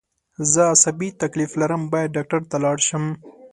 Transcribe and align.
زه 0.51 0.61
عصابي 0.73 1.09
تکلیف 1.21 1.51
لرم 1.61 1.81
باید 1.93 2.13
ډاکټر 2.15 2.41
ته 2.51 2.57
لاړ 2.63 2.77
شم 2.87 3.03